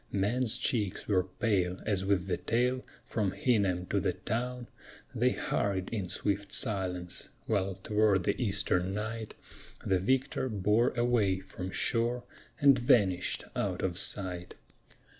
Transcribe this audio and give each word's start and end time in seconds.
Men's 0.11 0.57
cheeks 0.57 1.07
were 1.07 1.23
pale 1.25 1.77
as 1.85 2.03
with 2.03 2.25
the 2.25 2.35
tale 2.35 2.81
from 3.05 3.33
Hingham 3.33 3.85
to 3.91 3.99
the 3.99 4.13
town 4.13 4.65
They 5.13 5.29
hurried 5.29 5.89
in 5.91 6.09
swift 6.09 6.51
silence, 6.51 7.29
while 7.45 7.75
toward 7.75 8.23
the 8.23 8.41
eastern 8.41 8.95
night 8.95 9.35
The 9.85 9.99
victor 9.99 10.49
bore 10.49 10.89
away 10.97 11.39
from 11.39 11.69
shore 11.69 12.23
and 12.59 12.79
vanished 12.79 13.43
out 13.55 13.83
of 13.83 13.99
sight. 13.99 14.55